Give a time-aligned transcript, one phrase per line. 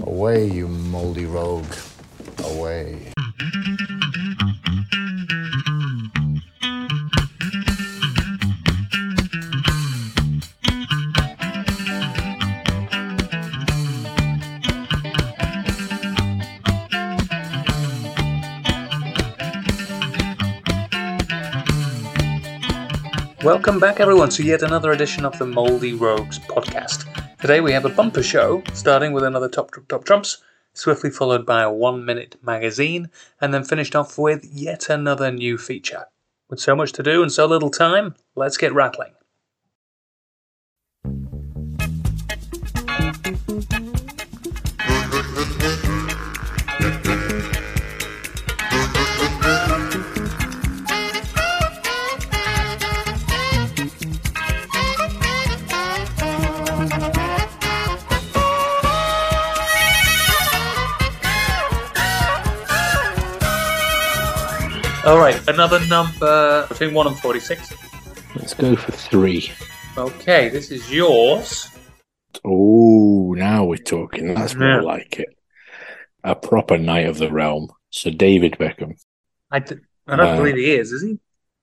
[0.00, 1.64] Away, you moldy rogue.
[2.44, 3.12] Away.
[23.42, 27.27] Welcome back, everyone, to yet another edition of the Moldy Rogues podcast.
[27.40, 30.38] Today we have a bumper show, starting with another Top Top Trumps,
[30.74, 33.10] swiftly followed by a one minute magazine,
[33.40, 36.06] and then finished off with yet another new feature.
[36.50, 39.12] With so much to do and so little time, let's get rattling.
[65.08, 67.72] All right, another number between 1 and 46.
[68.36, 69.50] Let's go for three.
[69.96, 71.70] Okay, this is yours.
[72.44, 74.34] Oh, now we're talking.
[74.34, 74.80] That's more Yeah.
[74.82, 75.30] like it.
[76.24, 77.70] A proper knight of the realm.
[77.88, 79.00] Sir David Beckham.
[79.50, 81.18] I, d- I don't Uh, believe he is, is he?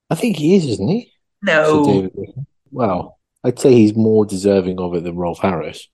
[0.09, 1.11] I think he is, isn't he?
[1.43, 2.09] No,
[2.71, 5.87] Well, I'd say he's more deserving of it than Rolf Harris.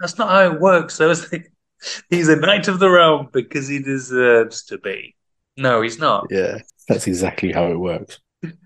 [0.00, 1.12] that's not how it works, though.
[1.12, 1.48] it?
[2.10, 5.16] He's a knight of the realm because he deserves to be.
[5.56, 6.26] No, he's not.
[6.30, 6.58] Yeah.
[6.88, 8.20] That's exactly how it works.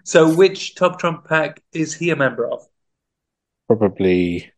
[0.04, 2.68] So, which Top Trump pack is he a member of?
[3.66, 4.52] Probably.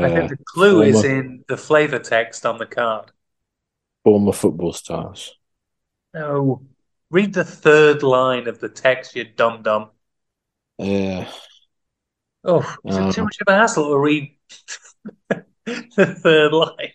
[0.00, 3.10] I Uh, think the clue is in the flavor text on the card.
[4.02, 5.34] former football stars.
[6.14, 6.66] No,
[7.10, 9.90] read the third line of the text, you dum dum.
[10.78, 11.28] Yeah.
[12.44, 14.36] Oh, is it too Um, much of a hassle to read
[15.66, 16.92] the third line?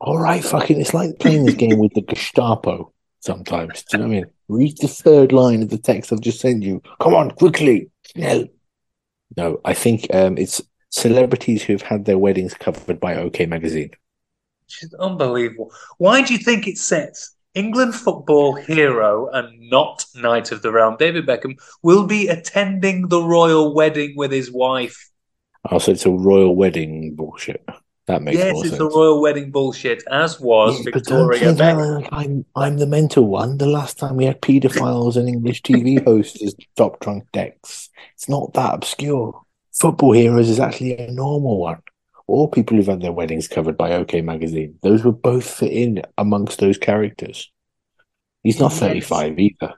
[0.00, 0.80] all right, fucking.
[0.80, 2.92] It's like playing this game with the Gestapo
[3.24, 3.82] sometimes.
[3.82, 4.26] Do you know what I mean?
[4.48, 6.82] Read the third line of the text I've just sent you.
[7.00, 7.90] Come on, quickly.
[8.14, 8.46] No.
[9.36, 10.60] No, I think um, it's
[10.90, 13.90] celebrities who've had their weddings covered by OK Magazine.
[14.66, 15.72] Which is unbelievable.
[15.98, 20.96] Why do you think it says England football hero and not Knight of the Realm,
[20.98, 25.10] David Beckham, will be attending the royal wedding with his wife?
[25.70, 27.66] Also, it's a royal wedding bullshit.
[28.06, 28.56] That makes sense.
[28.56, 28.78] yes, it's sense.
[28.78, 32.08] the royal wedding bullshit, as was Yeah, Victoria Beckham.
[32.12, 33.56] I'm I'm the mental one.
[33.58, 37.88] The last time we had paedophiles and English TV hosts as top trump decks.
[38.14, 39.40] It's not that obscure.
[39.72, 41.78] Football Heroes is actually a normal one.
[42.26, 44.78] All people who've had their weddings covered by OK Magazine.
[44.82, 47.50] Those would both fit in amongst those characters.
[48.42, 48.80] He's not Yes.
[48.80, 49.74] 35 either.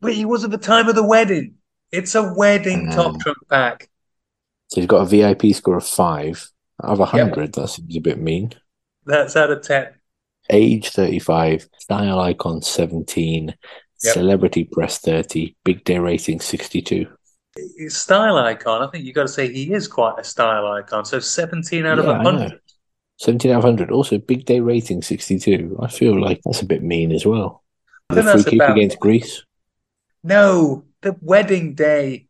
[0.00, 1.54] But he was at the time of the wedding.
[1.92, 2.94] It's a wedding Mm.
[2.94, 3.88] top trump pack.
[4.68, 6.50] So he's got a VIP score of five
[6.82, 7.52] out of 100.
[7.54, 8.52] That seems a bit mean.
[9.04, 9.88] That's out of 10.
[10.50, 13.54] Age 35, style icon 17,
[14.04, 14.14] Yep.
[14.14, 17.06] celebrity press 30, big day rating 62.
[17.88, 21.04] Style icon, I think you've got to say he is quite a style icon.
[21.04, 22.60] So 17 out of Yeah, I 100.
[23.18, 23.90] 17 out of 100.
[23.92, 25.76] Also, big day rating 62.
[25.80, 27.62] I feel like that's a bit mean as well.
[28.10, 29.44] I The free that's kick about- against Greece,
[30.24, 32.26] No, the wedding day.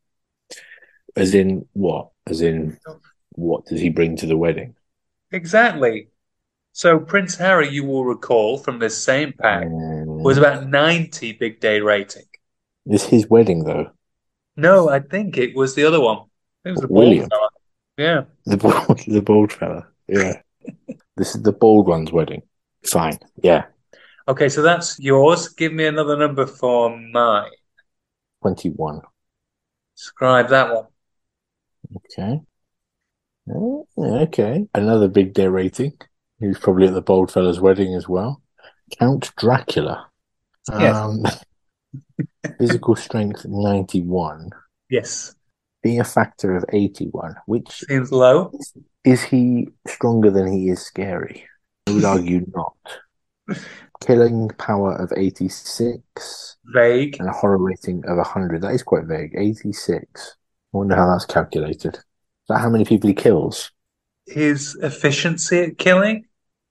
[1.17, 2.11] as in what?
[2.27, 2.79] As in,
[3.35, 4.75] what does he bring to the wedding?
[5.31, 6.09] Exactly.
[6.73, 10.23] So Prince Harry, you will recall from this same pack, Mm.
[10.23, 12.25] was about 90 big day rating.
[12.87, 13.91] It's his wedding, though.
[14.57, 16.29] No, I think it was the other one.
[16.65, 17.29] It was the William.
[17.29, 17.49] bald fella.
[17.99, 18.25] Yeah.
[18.47, 19.87] The bald, the bald fella.
[20.09, 20.41] Yeah.
[21.17, 22.43] this is the bald one's wedding.
[22.85, 23.19] Fine.
[23.43, 23.65] Yeah.
[24.29, 25.49] Okay, so that's yours.
[25.49, 27.51] Give me another number for mine.
[28.43, 29.01] 21.
[29.97, 30.87] Describe that one.
[31.97, 32.41] Okay.
[33.51, 34.67] Oh, Okay.
[34.75, 35.93] Another big day rating.
[36.41, 38.43] He was probably at the bold fella's wedding as well.
[38.99, 40.07] Count Dracula.
[40.71, 40.95] Yes.
[40.97, 41.25] Um,
[42.59, 44.51] physical strength 91.
[44.91, 45.35] Yes.
[45.83, 47.35] Being a factor of 81.
[47.47, 48.53] Which Seems low.
[49.05, 51.45] is he stronger than he is scary?
[51.89, 53.59] I would argue not.
[54.05, 57.17] Killing power of 86 Vague.
[57.21, 58.63] and a horror rating of 100.
[58.63, 59.35] That is quite vague.
[59.37, 60.37] 86.
[60.75, 61.99] I wonder how that's calculated.
[62.53, 63.71] That how many people he kills?
[64.27, 66.27] His efficiency at killing.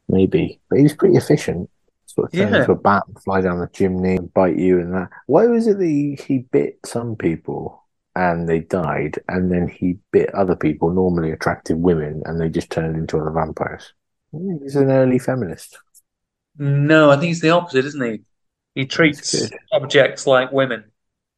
[0.07, 0.59] Maybe.
[0.69, 1.71] But he was pretty efficient.
[2.05, 2.59] Sort of turn Yeah.
[2.59, 5.09] into a bat and fly down the chimney and bite you and that.
[5.25, 7.83] Why was it that he, he bit some people
[8.15, 12.69] and they died, and then he bit other people, normally attractive women, and they just
[12.69, 13.93] turned into other vampires?
[14.61, 15.79] He's an early feminist.
[16.59, 18.21] No, I think he's the opposite, isn't he?
[18.75, 20.83] He treats objects like women.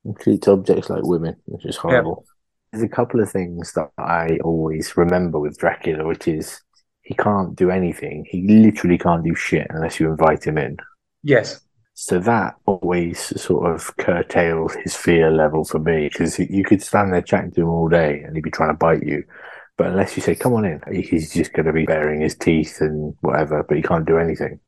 [0.03, 2.25] He treats objects like women, which is horrible.
[2.73, 6.59] There's a couple of things that I always remember with Dracula, which is
[7.03, 8.25] he can't do anything.
[8.27, 10.77] He literally can't do shit unless you invite him in.
[11.21, 11.61] Yes.
[11.93, 17.13] So that always sort of curtails his fear level for me because you could stand
[17.13, 19.23] there chatting to him all day and he'd be trying to bite you.
[19.77, 22.81] But unless you say, come on in, he's just going to be baring his teeth
[22.81, 24.59] and whatever, but he can't do anything.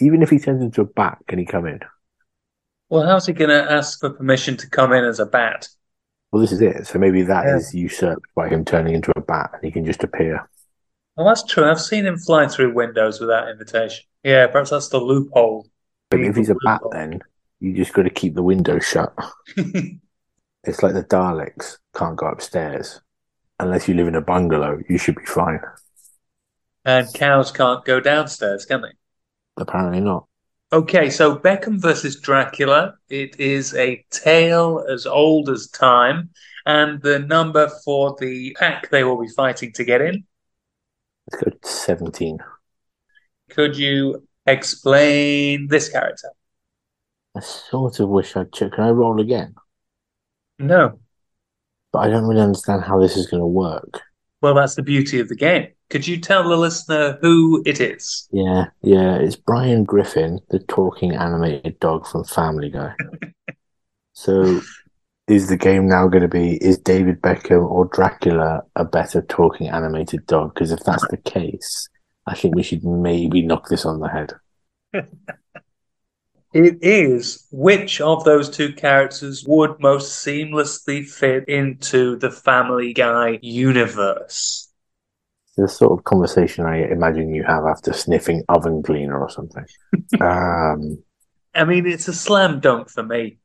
[0.00, 1.80] Even if he turns into a bat, can he come in?
[2.90, 5.68] Well, how's he going to ask for permission to come in as a bat?
[6.30, 6.86] Well, this is it.
[6.86, 7.56] So maybe that Yeah.
[7.56, 10.48] is usurped by him turning into a bat and he can just appear.
[11.16, 11.64] Well, that's true.
[11.68, 14.04] I've seen him fly through windows without invitation.
[14.22, 15.66] Yeah, perhaps that's the loophole.
[16.10, 17.20] But if he's a bat, then
[17.60, 19.12] you just got to keep the window shut.
[20.64, 23.00] It's like the Daleks can't go upstairs.
[23.60, 25.60] Unless you live in a bungalow, you should be fine.
[26.84, 28.92] and cows can't go downstairs, can they?
[29.56, 30.26] Apparently not.
[30.70, 32.94] Okay, so Beckham versus Dracula.
[33.08, 36.28] It is a tale as old as time,
[36.66, 40.24] and the number for the pack they will be fighting to get in.
[41.32, 42.38] Let's go 17.
[43.48, 46.28] Could you explain this character?
[47.34, 48.72] I sort of wish I'd check.
[48.72, 49.54] Can I roll again?
[50.58, 50.98] No.
[51.92, 54.02] But I don't really understand how this is going to work.
[54.42, 55.68] Well, that's the beauty of the game.
[55.90, 58.28] Could you tell the listener who it is?
[58.30, 62.94] Yeah, yeah, it's Brian Griffin, the talking animated dog from Family Guy.
[64.12, 64.60] so,
[65.26, 69.68] is the game now going to be is David Beckham or Dracula a better talking
[69.68, 70.54] animated dog?
[70.54, 71.88] Because if that's the case,
[72.26, 74.32] I think we should maybe knock this on the head.
[76.54, 83.38] It is which of those two characters would most seamlessly fit into the Family Guy
[83.42, 84.67] universe?
[85.58, 89.66] The sort of conversation I imagine you have after sniffing oven cleaner or something.
[90.20, 91.02] um,
[91.52, 93.38] I mean, it's a slam dunk for me.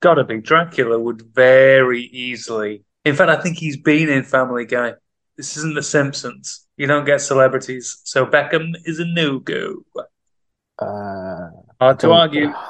[0.00, 0.40] Gotta be.
[0.40, 2.84] Dracula would very easily.
[3.04, 4.94] In fact, I think he's been in Family Guy.
[5.36, 6.66] This isn't The Simpsons.
[6.78, 8.00] You don't get celebrities.
[8.04, 9.84] So Beckham is a no go.
[10.78, 11.50] uh,
[11.80, 12.52] Hard to argue.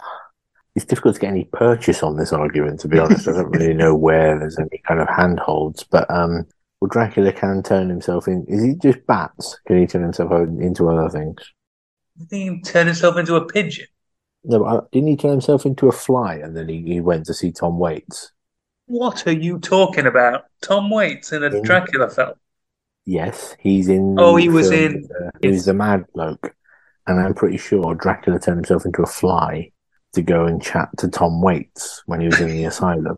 [0.74, 3.26] It's difficult to get any purchase on this argument, to be honest.
[3.26, 6.46] I don't really know where there's any kind of handholds, but um,
[6.80, 8.44] well, Dracula can turn himself in.
[8.48, 9.58] Is he just bats?
[9.66, 11.36] Can he turn himself into other things?
[12.20, 13.86] I think he turn himself into a pigeon.
[14.44, 17.26] No, but uh, didn't he turn himself into a fly and then he, he went
[17.26, 18.32] to see Tom Waits?
[18.86, 20.44] What are you talking about?
[20.62, 22.34] Tom Waits in a In- Dracula film.
[23.04, 24.16] Yes, he's in.
[24.18, 26.54] Oh, he was in- uh, he was the mad bloke,
[27.06, 29.72] and I'm pretty sure Dracula turned himself into a fly
[30.12, 33.16] to go and chat to Tom Waits when he was in the asylum.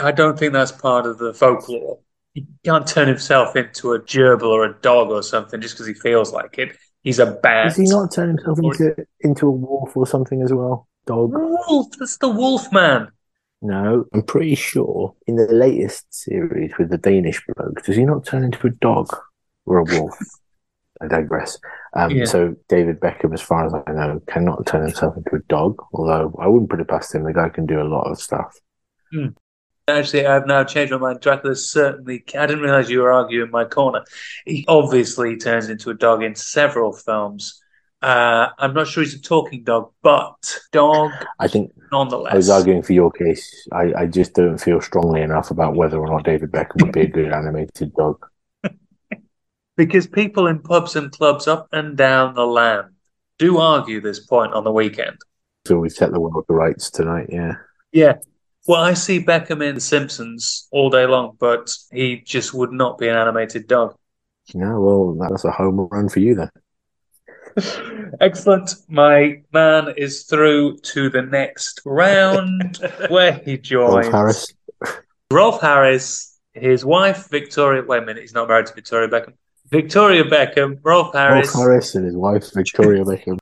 [0.00, 2.00] I don't think that's part of the folklore.
[2.36, 5.94] He can't turn himself into a gerbil or a dog or something just because he
[5.94, 6.76] feels like it.
[7.02, 7.68] He's a bat.
[7.68, 10.86] Does he not turn himself into into a wolf or something as well?
[11.06, 11.32] Dog?
[11.32, 13.08] Wolf, that's the wolf man.
[13.62, 18.26] No, I'm pretty sure in the latest series with the Danish bloke, does he not
[18.26, 19.08] turn into a dog
[19.64, 20.14] or a wolf?
[21.00, 21.58] I digress.
[21.94, 22.26] Um, Yeah.
[22.26, 25.82] So David Beckham, as far as I know, cannot turn himself into a dog.
[25.94, 27.24] Although I wouldn't put it past him.
[27.24, 28.58] The guy can do a lot of stuff.
[29.88, 31.20] Actually, I've now changed my mind.
[31.20, 32.24] Dracula certainly.
[32.36, 34.04] I didn't realize you were arguing my corner.
[34.44, 37.62] He obviously turns into a dog in several films.
[38.02, 42.32] Uh, I'm not sure he's a talking dog, but dog I think nonetheless.
[42.32, 43.68] I was arguing for your case.
[43.72, 47.02] I, I just don't feel strongly enough about whether or not David Beckham would be
[47.02, 48.26] a good animated dog.
[49.76, 52.94] Because people in pubs and clubs up and down the land
[53.38, 55.18] do argue this point on the weekend.
[55.66, 57.28] So we've set the world to rights tonight.
[57.30, 57.56] Yeah.
[57.92, 58.14] Yeah.
[58.68, 62.98] Well, I see Beckham in The Simpsons all day long, but he just would not
[62.98, 63.96] be an animated dog.
[64.54, 66.50] Yeah, well, that's a home run for you then.
[68.20, 68.74] Excellent.
[68.88, 74.54] My man is through to the next round where he joins Rolf Harris.
[75.30, 77.82] Rolf Harris, his wife, Victoria.
[77.82, 79.34] Wait a minute, he's not married to Victoria Beckham.
[79.70, 83.38] Victoria Beckham, Rolf Harris, Rolf Harris and his wife Victoria Beckham.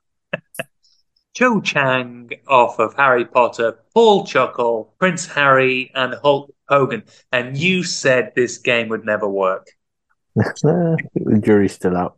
[1.35, 7.03] Cho Chang off of Harry Potter, Paul Chuckle, Prince Harry, and Hulk Hogan.
[7.29, 9.67] And you said this game would never work.
[10.63, 12.15] The jury's still out.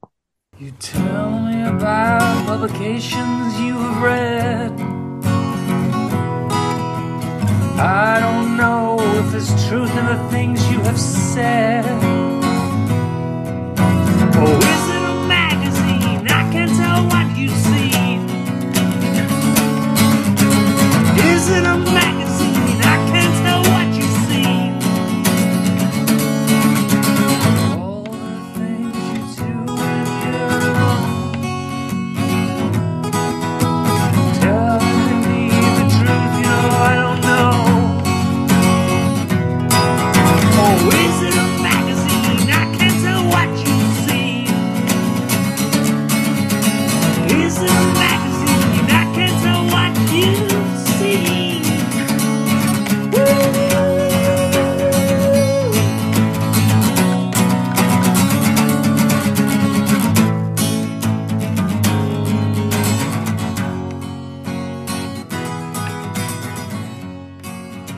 [0.60, 4.72] You tell me about publications you have read.
[7.80, 11.86] I don't know if there's truth in the things you have said.
[14.38, 14.77] Or
[21.50, 22.17] It a magazine?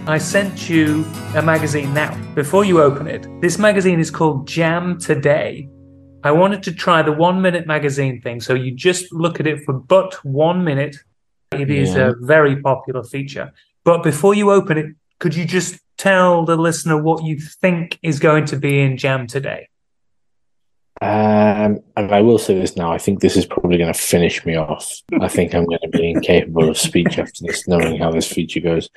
[0.09, 2.19] I sent you a magazine now.
[2.33, 5.69] Before you open it, this magazine is called Jam Today.
[6.23, 9.63] I wanted to try the one minute magazine thing, so you just look at it
[9.65, 10.95] for but one minute.
[11.51, 12.09] It is Yeah.
[12.09, 13.51] a very popular feature.
[13.83, 14.87] But before you open it,
[15.19, 19.27] could you just tell the listener what you think is going to be in Jam
[19.27, 19.67] Today?
[21.01, 22.91] Um, and I will say this now.
[22.91, 24.91] I think this is probably going to finish me off.
[25.21, 28.59] I think I'm going to be incapable of speech after this, knowing how this feature
[28.59, 28.89] goes.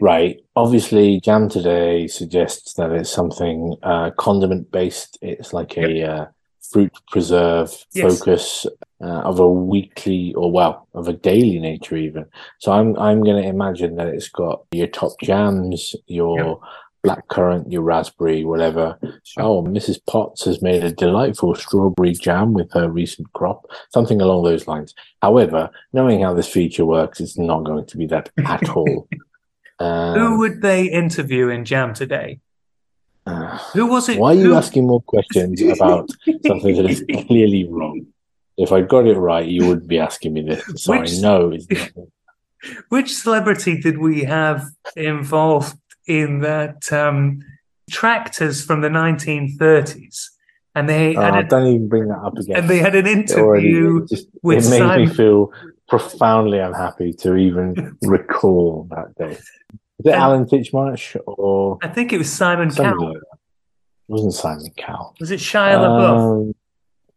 [0.00, 0.40] Right.
[0.54, 5.18] Obviously, Jam Today suggests that it's something uh, condiment based.
[5.22, 6.26] It's like a uh,
[6.70, 8.18] fruit preserve Yes.
[8.18, 8.66] focus
[9.00, 12.26] uh, of a weekly or well of a daily nature even.
[12.58, 16.60] So I'm I'm going to imagine that it's got your top jams, your
[17.02, 18.98] black currant, your raspberry, whatever.
[19.38, 19.98] Oh, Mrs.
[20.06, 24.92] Potts has made a delightful strawberry jam with her recent crop, something along those lines.
[25.22, 29.08] However, knowing how this feature works, it's not going to be that at all.
[29.78, 32.40] Um, Who would they interview in Jam Today?
[33.26, 34.18] uh, Who was it?
[34.18, 36.10] why are you who- asking more questions about
[36.46, 38.06] something that is clearly wrong?
[38.56, 40.62] If I got it right, you wouldn't be asking me this.
[40.82, 41.56] So Which- I know.
[42.88, 44.64] Which celebrity did we have
[44.96, 47.40] involved in that um,
[47.90, 50.30] tractors from the 1930s?
[50.76, 52.56] And they had Oh, a, don't even bring that up again.
[52.58, 54.02] and they had an It already interview.
[54.02, 55.50] it just with it made Simon- me feel
[55.88, 59.36] profoundly unhappy to even recall that day.
[59.98, 63.08] Was it And- Alan Titchmarsh or I think it was Simon Cowell.
[63.14, 63.16] like?
[63.16, 65.14] It wasn't Simon Cowell.
[65.18, 66.48] Was it Shia LaBeouf?
[66.48, 66.54] Um,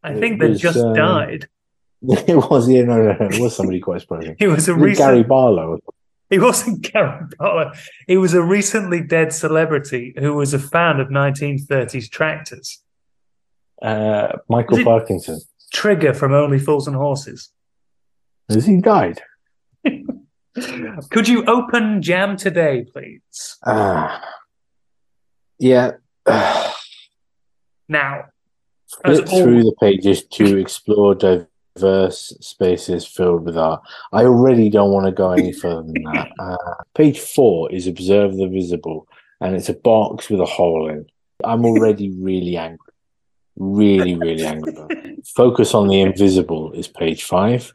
[0.04, 1.48] I think they just um, died.
[2.01, 4.36] it was yeah, no, no, no, it was somebody quite surprising.
[4.39, 5.24] He was a Was it Gary.
[5.24, 5.80] Barlow.
[6.30, 7.72] He wasn't Gary Barlow.
[8.08, 12.82] He was a recently dead celebrity who was a fan of 1930s tractors.
[13.81, 15.39] Uh, Michael Parkinson.
[15.74, 17.51] Trigger from Only Fools and Horses.
[18.50, 19.21] Has he died?
[21.12, 23.57] Could you open Jam today, please?
[23.65, 24.21] Ah,
[25.59, 25.91] yeah.
[27.88, 28.25] Now,
[29.03, 33.81] As Flip through all- the pages to explore diverse spaces filled with art.
[34.12, 36.29] I already don't want to go any further than that.
[36.39, 36.57] Uh,
[36.95, 39.07] page four is Observe the Visible,
[39.41, 41.05] and it's a box with a hole in.
[41.43, 42.88] I'm already really angry.
[43.60, 44.74] Really, really angry.
[44.74, 45.28] about it.
[45.28, 47.74] Focus on the invisible is page five.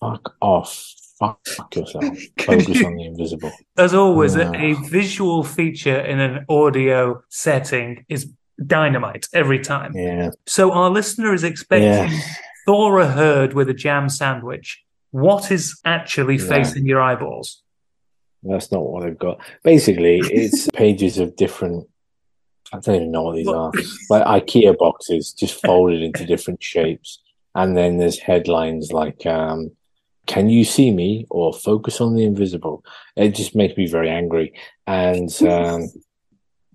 [0.00, 0.94] Fuck off.
[1.18, 1.40] Fuck
[1.74, 2.04] yourself.
[2.38, 3.50] Could Focus you- on the invisible.
[3.76, 8.30] as always, a, a visual feature in an audio setting is
[8.64, 9.92] dynamite every time.
[9.96, 10.30] Yeah.
[10.46, 12.20] So our listener is expecting Yeah.
[12.66, 14.82] Thora Hird with a jam sandwich.
[15.10, 16.48] What is actually Yeah.
[16.48, 17.62] facing your eyeballs?
[18.42, 19.38] That's not what I've got.
[19.64, 21.88] Basically, it's pages of different.
[22.72, 23.72] I don't even know what these are.
[24.10, 27.20] Like IKEA boxes, just folded into different shapes,
[27.54, 29.72] and then there's headlines like um,
[30.26, 32.84] "Can you see me?" or "Focus on the invisible."
[33.16, 34.54] It just makes me very angry.
[34.86, 35.88] And um,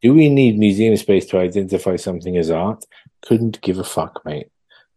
[0.02, 2.84] do we need museum space to identify something as art?
[3.22, 4.48] Couldn't give a fuck, mate.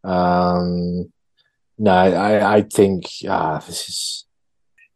[0.02, 1.12] Um,
[1.78, 4.24] no, I, I think ah, this is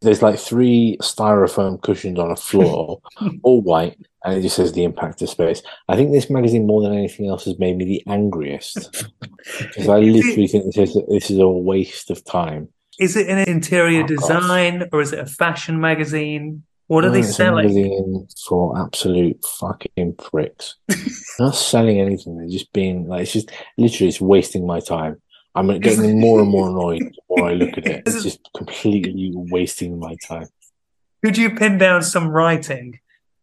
[0.01, 3.01] there's like three styrofoam cushions on a floor,
[3.43, 5.61] all white, and it just says the impact of space.
[5.87, 8.91] I think this magazine, more than anything else, has made me the angriest
[9.59, 12.69] because I literally think this is this is a waste of time.
[12.99, 14.07] Is it an interior oh, off.
[14.07, 16.63] design or is it a fashion magazine?
[16.87, 17.67] What are No, they mm, it's a selling?
[17.67, 20.75] magazine for absolute fucking pricks.
[21.39, 22.37] Not selling anything.
[22.37, 25.21] They're just being like it's just literally it's wasting my time.
[25.55, 28.03] I'm getting more and more annoyed the more I look at it.
[28.07, 30.47] It's just completely wasting my time.
[31.23, 32.99] Could you pin down some writing?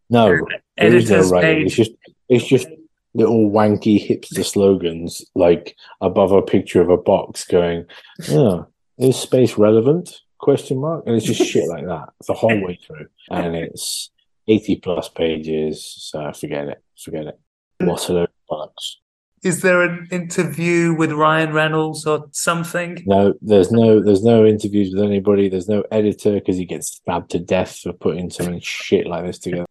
[0.09, 0.39] No,
[0.77, 1.41] there is no writing.
[1.41, 1.67] page.
[1.67, 1.91] It's just
[2.29, 2.69] it's just
[3.15, 7.87] little wanky hipster slogans like above a picture of a box going,
[8.31, 8.67] "Oh,
[8.99, 13.07] is space relevant?" Question mark, and it's just shit like that the whole way through,
[13.31, 14.11] and it's
[14.49, 15.85] eighty plus pages.
[15.99, 17.41] So forget it, forget it.
[17.81, 18.97] What a load of bollocks.
[19.43, 23.03] Is there an interview with Ryan Reynolds or something?
[23.07, 25.49] No, there's no there's no interviews with anybody.
[25.49, 29.39] There's no editor because he gets stabbed to death for putting something shit like this
[29.39, 29.67] together.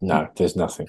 [0.00, 0.88] No, there's nothing.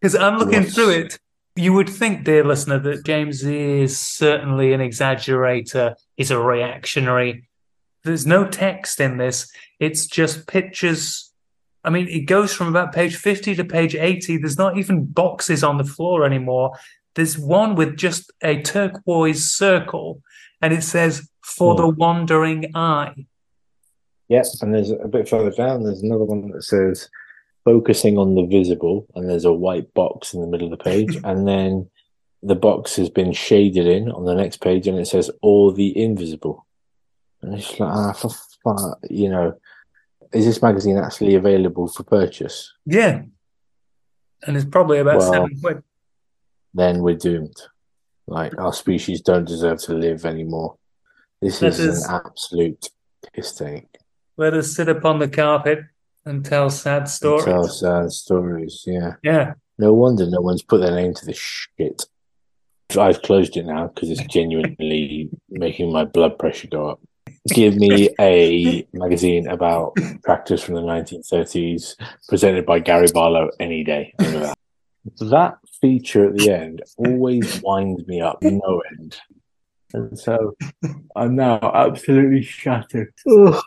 [0.00, 1.18] Because I'm looking through it.
[1.56, 5.94] You would think, dear listener, that James is certainly an exaggerator.
[6.16, 7.48] He's a reactionary.
[8.04, 9.50] There's no text in this.
[9.80, 11.32] It's just pictures.
[11.82, 14.36] I mean, it goes from about page 50 to page 80.
[14.38, 16.72] There's not even boxes on the floor anymore.
[17.14, 20.20] There's one with just a turquoise circle,
[20.60, 21.80] and it says, For Hmm.
[21.80, 23.26] the wandering eye.
[24.28, 27.08] Yes, and there's a bit further down, there's another one that says
[27.66, 31.18] focusing on the visible, and there's a white box in the middle of the page,
[31.24, 31.90] and then
[32.42, 36.00] the box has been shaded in on the next page, and it says all the
[36.00, 36.64] invisible.
[37.42, 38.30] And it's like, ah, for
[38.64, 39.58] fuck, you know,
[40.32, 42.72] Is this magazine actually available for purchase?
[42.84, 43.22] Yeah.
[44.46, 45.82] And it's probably about Well- seven quid.
[46.74, 47.56] Then we're doomed.
[48.26, 50.76] Like our species don't deserve to live anymore.
[51.40, 52.90] This is, is- an absolute
[53.32, 53.86] piss take.
[54.36, 55.78] Let us sit upon the carpet
[56.26, 57.44] and tell sad stories.
[57.44, 58.84] Tell sad stories.
[58.86, 59.14] Yeah.
[59.22, 59.54] Yeah.
[59.78, 62.02] No wonder no one's put their name to this shit.
[62.98, 67.00] I've closed it now because it's genuinely making my blood pressure go up.
[67.48, 71.94] Give me a magazine about practice from the 1930s
[72.28, 74.56] presented by Gary Barlow any day that.
[75.20, 79.16] That feature at the end always winds me up no end.
[79.92, 80.56] And so
[81.14, 83.14] I'm now absolutely shattered.
[83.30, 83.62] Ugh.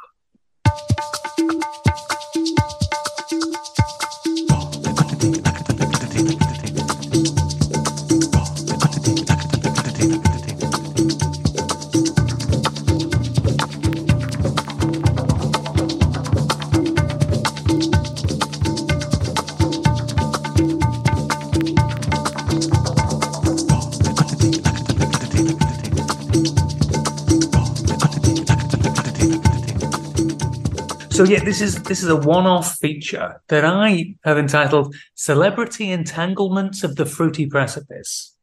[31.20, 36.82] So yeah, this is this is a one-off feature that I have entitled "Celebrity Entanglements
[36.82, 38.38] of the Fruity Precipice."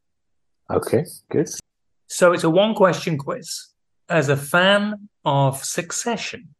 [0.70, 1.48] Okay, good.
[2.06, 3.68] So it's a one-question quiz.
[4.10, 6.54] As a fan of Succession,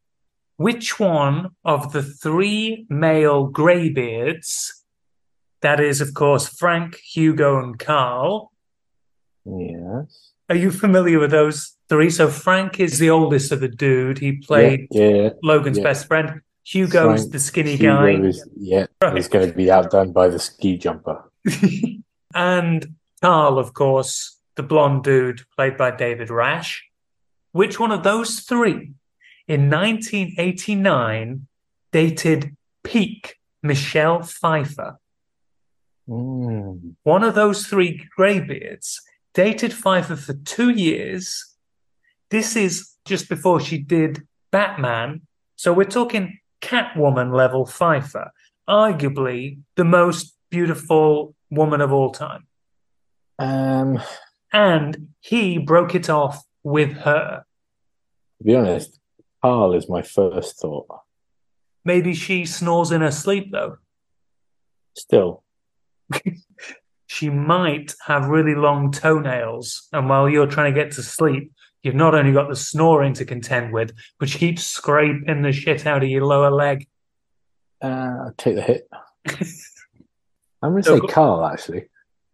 [0.55, 4.85] which one of the three male greybeards,
[5.61, 8.51] that is, of course, Frank, Hugo, and Carl,
[9.45, 10.26] Yes.
[10.49, 12.09] Are you familiar with those three?
[12.09, 14.19] So Frank is the oldest of the dude.
[14.19, 15.29] He played yeah, yeah.
[15.43, 15.83] Logan's yeah.
[15.83, 16.41] best friend.
[16.63, 18.27] Hugo's Frank the skinny Hugo guy.
[18.27, 21.31] is- yeah, he's going to be outdone by the ski jumper.
[22.35, 26.81] and Carl, of course, the blonde dude played by David Rasche.
[27.51, 28.91] Which one of those three
[29.47, 31.47] in 1989
[31.91, 34.99] dated peak Michelle Pfeiffer?
[36.07, 36.95] Mm.
[37.03, 39.01] One of those three greybeards
[39.37, 41.55] dated Pfeiffer for two years.
[42.31, 45.21] This is just before she did Batman.
[45.57, 48.31] So we're talking Catwoman level Pfeiffer,
[48.67, 52.47] arguably the most beautiful woman of all time.
[53.37, 54.01] Um,
[54.51, 57.43] And he broke it off with her.
[58.39, 58.99] to be honest,
[59.43, 60.87] Carl is my first thought.
[61.85, 63.77] Maybe she snores in her sleep, though.
[64.95, 65.43] Still,
[67.07, 69.87] She might have really long toenails.
[69.93, 71.51] And while you're trying to get to sleep,
[71.83, 75.85] you've not only got the snoring to contend with, but she keeps scraping the shit
[75.85, 76.87] out of your lower leg.
[77.81, 78.89] uh, I'll take the hit.
[80.61, 81.89] I'm going to So- say Carl, actually.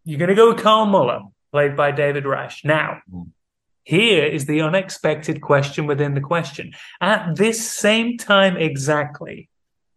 [0.05, 2.65] You're going to go with Carl Muller, played by David Rasche.
[2.65, 3.29] Now, Mm.
[3.83, 6.73] here is the unexpected question within the question.
[6.99, 9.49] At this same time exactly,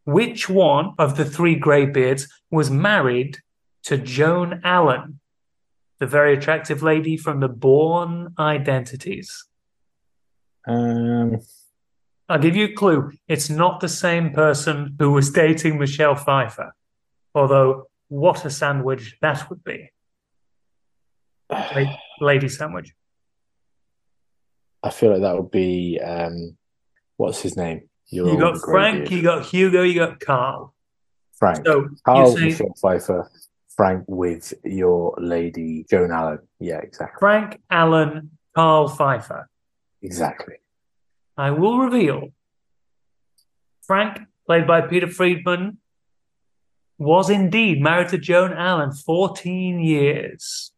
[0.05, 3.39] which one of the three greybeards was married
[3.87, 5.21] to Joan Allen,
[6.01, 9.47] the very attractive lady from the Bourne Identities?
[10.67, 11.39] Um,
[12.29, 13.13] I'll give you a clue.
[13.29, 16.75] It's not the same person who was dating Michelle Pfeiffer.
[17.33, 19.91] Although, what a sandwich that would be.
[21.49, 22.93] La- Lady sandwich.
[24.83, 26.57] I feel like that would be um,
[27.17, 27.89] what's his name?
[28.09, 30.75] Your You got Frank, you got Hugo, you got Carl.
[31.39, 31.65] Frank.
[31.67, 33.31] So Carl, Michelle Pfeiffer,
[33.77, 36.39] Frank with your lady Joan Allen.
[36.61, 39.49] Yeah, exactly, Frank Allen, Carl Pfeiffer.
[40.03, 40.55] exactly.
[41.37, 42.29] I will reveal
[43.87, 45.79] Frank, played by Peter Friedman,
[46.99, 50.73] was indeed married to Joan Allen 14 years.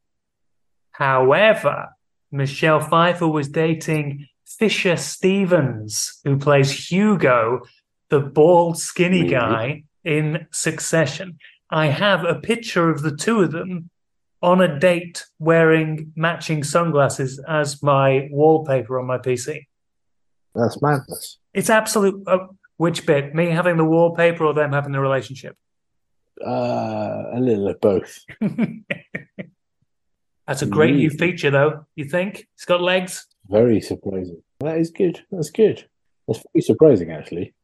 [0.93, 1.91] However,
[2.33, 7.61] Michelle Pfeiffer was dating Fisher Stevens, who plays Hugo,
[8.09, 9.31] the bald, skinny Really?
[9.35, 11.39] guy in Succession.
[11.71, 13.91] I have a picture of the two of them
[14.41, 19.67] on a date wearing matching sunglasses as my wallpaper on my PC.
[20.55, 21.39] That's madness.
[21.53, 22.23] It's absolute.
[22.27, 23.35] Uh, which bit?
[23.35, 25.57] Me having the wallpaper or them having the relationship?
[26.45, 28.21] Uh, a little of both.
[30.47, 31.85] That's a great new feature, though.
[31.95, 33.27] You think it's got legs?
[33.49, 34.43] Very surprising.
[34.61, 35.23] That is good.
[35.31, 35.87] That's good.
[36.27, 37.55] That's very surprising, actually.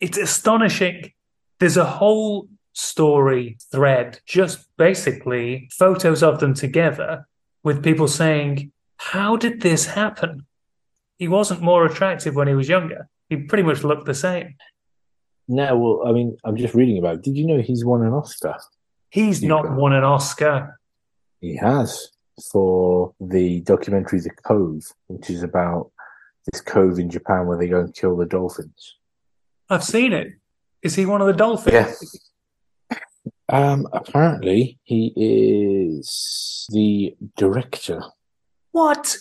[0.00, 1.12] It's astonishing.
[1.58, 7.26] There's a whole story thread, just basically photos of them together,
[7.62, 10.46] with people saying, "How did this happen?"
[11.18, 13.08] He wasn't more attractive when he was younger.
[13.28, 14.54] He pretty much looked the same.
[15.48, 17.22] No, well, I mean, I'm just reading about it.
[17.22, 18.56] Did you know he's won an Oscar?
[19.10, 19.76] He's not Hugo.
[19.80, 20.78] won an Oscar.
[21.40, 22.10] He has
[22.52, 25.90] for the documentary The Cove, which is about
[26.50, 28.96] this cove in Japan where they go and kill the dolphins.
[29.68, 30.28] I've seen it.
[30.82, 31.74] Is he one of the dolphins?
[31.74, 31.92] Yeah.
[33.52, 38.02] Um, apparently, he is the director.
[38.72, 39.16] What?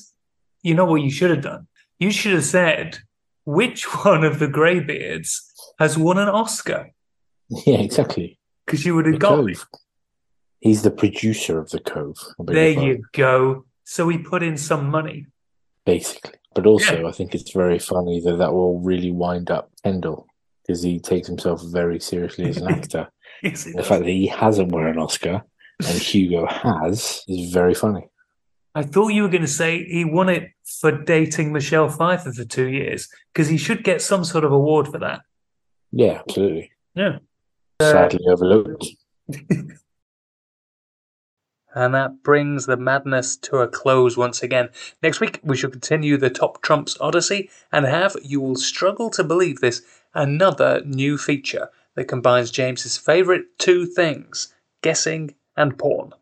[0.62, 1.68] You know what you should have done?
[2.00, 3.00] You should have said
[3.46, 5.40] which one of the Greybeards
[5.80, 6.92] has won an Oscar
[7.50, 8.40] Yeah, exactly.
[8.66, 9.58] because you would The have got it.
[10.60, 12.18] He's the producer of the Cove.
[12.38, 13.66] There you go.
[13.86, 15.26] So he put in some money.
[15.86, 20.28] Basically, but also I think it's very funny that that will really wind up Kendall
[20.70, 23.10] because he takes himself very seriously as an actor.
[23.42, 23.88] Yes, the does.
[23.88, 25.42] fact that he hasn't won an Oscar
[25.80, 28.08] and Hugo has is very funny.
[28.76, 32.46] I thought you were going to say he won it for dating Michelle Pfeiffer for
[32.46, 35.22] two years because he should get some sort of award for that.
[35.92, 36.72] Yeah, absolutely.
[36.94, 37.18] Yeah.
[37.82, 38.86] Sadly overlooked.
[41.76, 44.70] And that brings the madness to a close once again.
[45.04, 49.24] Next week, we shall continue the Top Trumps Odyssey and have, you will struggle to
[49.24, 56.14] believe this, another new feature that combines James's favourite two things guessing and porn.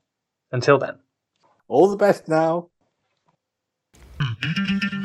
[0.52, 1.00] Until then.
[1.67, 2.69] All the best now.
[4.19, 4.96] Mm-hmm.